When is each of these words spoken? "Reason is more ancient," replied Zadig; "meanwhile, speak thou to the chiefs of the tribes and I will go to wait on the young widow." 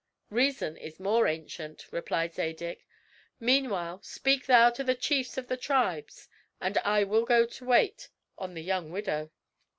"Reason 0.31 0.77
is 0.77 0.99
more 0.99 1.27
ancient," 1.27 1.85
replied 1.91 2.33
Zadig; 2.33 2.83
"meanwhile, 3.39 4.01
speak 4.01 4.47
thou 4.47 4.71
to 4.71 4.83
the 4.83 4.95
chiefs 4.95 5.37
of 5.37 5.47
the 5.47 5.57
tribes 5.57 6.27
and 6.59 6.79
I 6.79 7.03
will 7.03 7.23
go 7.23 7.45
to 7.45 7.65
wait 7.65 8.09
on 8.35 8.55
the 8.55 8.63
young 8.63 8.89
widow." 8.89 9.29